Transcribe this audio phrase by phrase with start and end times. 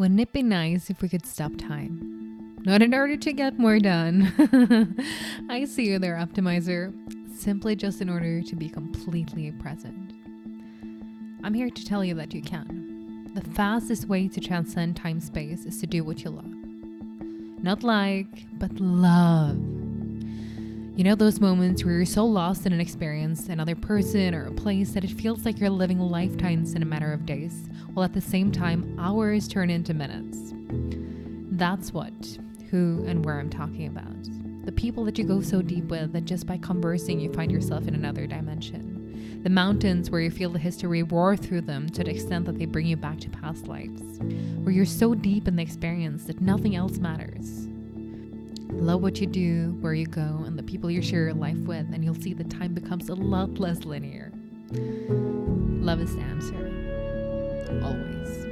[0.00, 2.56] Wouldn't it be nice if we could stop time?
[2.64, 4.32] Not in order to get more done.
[5.50, 6.90] I see you there, Optimizer.
[7.38, 10.14] Simply just in order to be completely present.
[11.44, 13.30] I'm here to tell you that you can.
[13.34, 17.62] The fastest way to transcend time space is to do what you love.
[17.62, 19.79] Not like, but love.
[21.00, 24.52] You know those moments where you're so lost in an experience, another person, or a
[24.52, 28.12] place that it feels like you're living lifetimes in a matter of days, while at
[28.12, 30.52] the same time, hours turn into minutes.
[31.56, 32.12] That's what,
[32.70, 34.66] who, and where I'm talking about.
[34.66, 37.88] The people that you go so deep with that just by conversing you find yourself
[37.88, 39.40] in another dimension.
[39.42, 42.66] The mountains where you feel the history roar through them to the extent that they
[42.66, 44.18] bring you back to past lives.
[44.58, 47.68] Where you're so deep in the experience that nothing else matters.
[48.90, 51.86] Love what you do, where you go, and the people you share your life with,
[51.94, 54.32] and you'll see that time becomes a lot less linear.
[54.72, 57.80] Love is the answer.
[57.84, 58.49] Always.